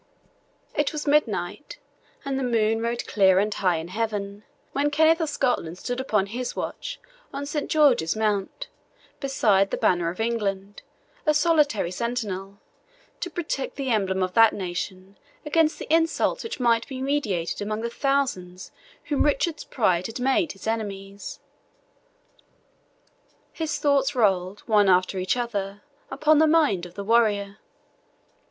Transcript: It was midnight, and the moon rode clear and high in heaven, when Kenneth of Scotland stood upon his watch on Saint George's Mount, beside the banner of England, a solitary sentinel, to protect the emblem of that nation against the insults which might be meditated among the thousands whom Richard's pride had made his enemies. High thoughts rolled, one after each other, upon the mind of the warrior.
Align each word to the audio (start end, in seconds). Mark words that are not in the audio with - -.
It 0.73 0.91
was 0.93 1.05
midnight, 1.05 1.77
and 2.25 2.39
the 2.39 2.43
moon 2.43 2.81
rode 2.81 3.05
clear 3.05 3.37
and 3.37 3.53
high 3.53 3.75
in 3.75 3.89
heaven, 3.89 4.43
when 4.71 4.89
Kenneth 4.89 5.21
of 5.21 5.29
Scotland 5.29 5.77
stood 5.77 5.99
upon 5.99 6.25
his 6.25 6.55
watch 6.55 6.99
on 7.31 7.45
Saint 7.45 7.69
George's 7.69 8.15
Mount, 8.15 8.67
beside 9.19 9.69
the 9.69 9.77
banner 9.77 10.09
of 10.09 10.19
England, 10.19 10.81
a 11.27 11.35
solitary 11.35 11.91
sentinel, 11.91 12.57
to 13.19 13.29
protect 13.29 13.75
the 13.75 13.91
emblem 13.91 14.23
of 14.23 14.33
that 14.33 14.53
nation 14.53 15.19
against 15.45 15.77
the 15.77 15.93
insults 15.93 16.43
which 16.43 16.59
might 16.59 16.87
be 16.87 16.99
meditated 16.99 17.61
among 17.61 17.81
the 17.81 17.89
thousands 17.91 18.71
whom 19.03 19.21
Richard's 19.21 19.65
pride 19.65 20.07
had 20.07 20.19
made 20.19 20.53
his 20.53 20.65
enemies. 20.65 21.39
High 23.55 23.67
thoughts 23.67 24.15
rolled, 24.15 24.61
one 24.61 24.89
after 24.89 25.19
each 25.19 25.37
other, 25.37 25.83
upon 26.09 26.39
the 26.39 26.47
mind 26.47 26.87
of 26.87 26.95
the 26.95 27.03
warrior. 27.03 27.59